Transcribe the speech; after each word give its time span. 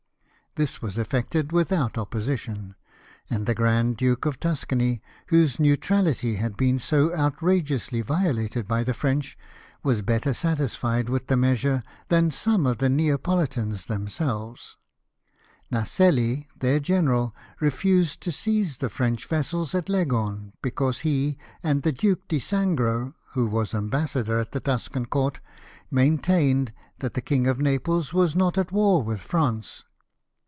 This 0.55 0.81
was 0.81 0.97
effected 0.97 1.53
without 1.53 1.97
opposition; 1.97 2.75
and 3.29 3.45
the 3.45 3.55
Grand 3.55 3.95
Duke 3.95 4.25
of 4.25 4.37
Tus 4.37 4.65
cany, 4.65 5.01
whose 5.27 5.55
neutrahty 5.55 6.35
had 6.35 6.57
been 6.57 6.77
so 6.77 7.15
outrageously 7.15 8.01
vio 8.01 8.17
lated 8.33 8.67
by 8.67 8.83
the 8.83 8.93
French, 8.93 9.37
was 9.81 10.01
better 10.01 10.33
satisfied 10.33 11.07
with 11.07 11.27
the 11.27 11.37
measure 11.37 11.83
than 12.09 12.31
some 12.31 12.65
of 12.65 12.79
the 12.79 12.89
Neapolitans 12.89 13.85
themselves, 13.85 14.75
Naselli, 15.71 16.49
their 16.59 16.81
general, 16.81 17.33
refused 17.61 18.19
to 18.19 18.31
seize 18.33 18.75
the 18.79 18.89
French 18.89 19.27
vessels 19.29 19.73
at 19.73 19.87
Leghorn, 19.87 20.51
because 20.61 20.99
he 20.99 21.37
and 21.63 21.83
the 21.83 21.93
Duke 21.93 22.27
di 22.27 22.39
Sangro, 22.39 23.13
who 23.35 23.47
was 23.47 23.73
ambassador 23.73 24.37
at 24.37 24.51
the 24.51 24.59
Tuscan 24.59 25.05
Court, 25.05 25.39
mamtained 25.93 26.73
that 26.99 27.13
the 27.13 27.21
King 27.21 27.47
of 27.47 27.59
Naples 27.61 28.13
was 28.13 28.35
not 28.35 28.57
at 28.57 28.73
war 28.73 29.01
with 29.01 29.21
France. 29.21 29.83